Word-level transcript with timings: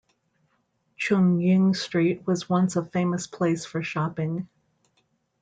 Chung 0.97 1.39
Ying 1.39 1.75
Street 1.75 2.25
was 2.25 2.49
once 2.49 2.75
a 2.75 2.83
famous 2.83 3.27
place 3.27 3.65
for 3.67 3.83
shopping. 3.83 4.47